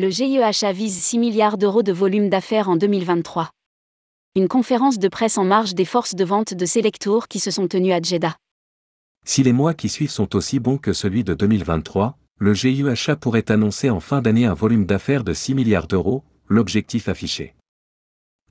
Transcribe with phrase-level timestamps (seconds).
[0.00, 3.50] Le GIEHA vise 6 milliards d'euros de volume d'affaires en 2023.
[4.36, 7.66] Une conférence de presse en marge des forces de vente de Selectour qui se sont
[7.66, 8.36] tenues à Jeddah.
[9.26, 13.50] Si les mois qui suivent sont aussi bons que celui de 2023, le GIEHA pourrait
[13.50, 17.56] annoncer en fin d'année un volume d'affaires de 6 milliards d'euros, l'objectif affiché.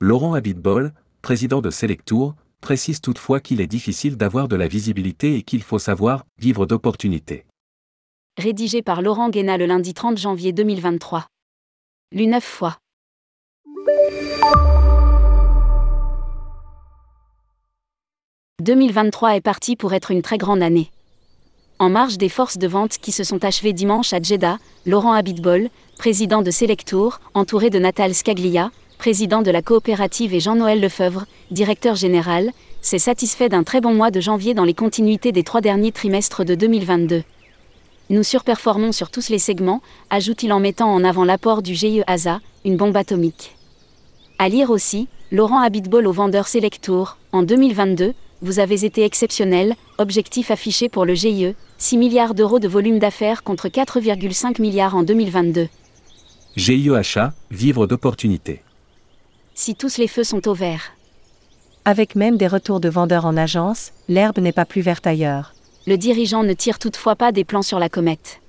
[0.00, 0.92] Laurent Abitbol,
[1.22, 5.78] président de Selectour, précise toutefois qu'il est difficile d'avoir de la visibilité et qu'il faut
[5.78, 7.46] savoir vivre d'opportunités.
[8.36, 11.26] Rédigé par Laurent Guéna le lundi 30 janvier 2023.
[12.10, 12.78] Lu neuf fois.
[18.62, 20.90] «2023 est parti pour être une très grande année.
[21.78, 25.68] En marge des forces de vente qui se sont achevées dimanche à Jeddah, Laurent Abitbol,
[25.98, 31.94] président de Selectour, entouré de Natal Scaglia, président de la coopérative et Jean-Noël Lefebvre, directeur
[31.94, 35.92] général, s'est satisfait d'un très bon mois de janvier dans les continuités des trois derniers
[35.92, 37.22] trimestres de 2022.
[38.10, 42.40] Nous surperformons sur tous les segments, ajoute-t-il en mettant en avant l'apport du GIE ASA,
[42.64, 43.54] une bombe atomique.
[44.38, 50.50] À lire aussi, Laurent Habitbol au vendeur Selectour, en 2022, vous avez été exceptionnel, objectif
[50.50, 55.68] affiché pour le GIE, 6 milliards d'euros de volume d'affaires contre 4,5 milliards en 2022.
[56.56, 58.62] GIE achat, vivre d'opportunités.
[59.54, 60.92] Si tous les feux sont au vert.
[61.84, 65.52] Avec même des retours de vendeurs en agence, l'herbe n'est pas plus verte ailleurs
[65.88, 68.42] le dirigeant ne tire toutefois pas des plans sur la comète.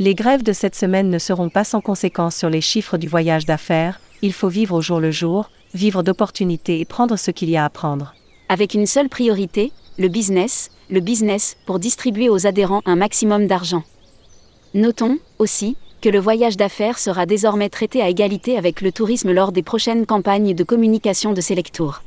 [0.00, 3.46] Les grèves de cette semaine ne seront pas sans conséquence sur les chiffres du voyage
[3.46, 7.56] d'affaires, il faut vivre au jour le jour, vivre d'opportunités et prendre ce qu'il y
[7.56, 8.12] a à prendre.
[8.48, 13.84] Avec une seule priorité, le business, le business pour distribuer aux adhérents un maximum d'argent.
[14.74, 19.52] Notons, aussi, que le voyage d'affaires sera désormais traité à égalité avec le tourisme lors
[19.52, 22.02] des prochaines campagnes de communication de Selectour.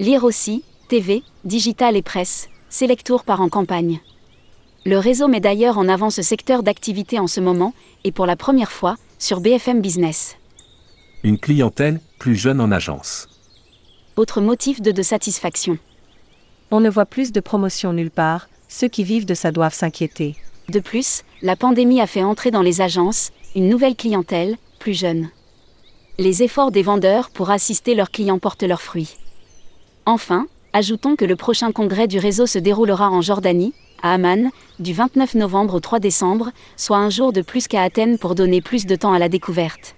[0.00, 3.98] Lire aussi, TV, digital et presse, Selectour part en campagne.
[4.86, 8.36] Le réseau met d'ailleurs en avant ce secteur d'activité en ce moment, et pour la
[8.36, 10.36] première fois, sur BFM Business.
[11.24, 13.28] Une clientèle plus jeune en agence.
[14.14, 15.78] Autre motif de, de satisfaction.
[16.70, 20.36] On ne voit plus de promotion nulle part, ceux qui vivent de ça doivent s'inquiéter.
[20.68, 25.28] De plus, la pandémie a fait entrer dans les agences une nouvelle clientèle, plus jeune.
[26.18, 29.16] Les efforts des vendeurs pour assister leurs clients portent leurs fruits.
[30.06, 34.92] Enfin, Ajoutons que le prochain congrès du réseau se déroulera en Jordanie, à Amman, du
[34.92, 38.86] 29 novembre au 3 décembre, soit un jour de plus qu'à Athènes pour donner plus
[38.86, 39.96] de temps à la découverte.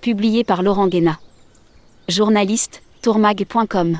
[0.00, 1.18] Publié par Laurent Guéna.
[2.08, 3.98] Journaliste, tourmag.com.